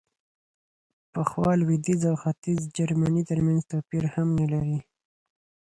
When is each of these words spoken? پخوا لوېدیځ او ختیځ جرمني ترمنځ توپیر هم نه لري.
پخوا 1.13 1.49
لوېدیځ 1.59 2.01
او 2.09 2.15
ختیځ 2.23 2.59
جرمني 2.75 3.23
ترمنځ 3.29 3.61
توپیر 3.71 4.03
هم 4.13 4.27
نه 4.39 4.45
لري. 4.53 4.79